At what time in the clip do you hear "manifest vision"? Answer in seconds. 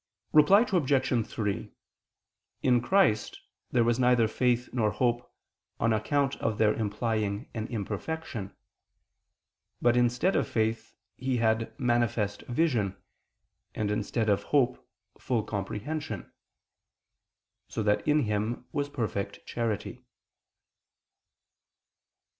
11.79-12.97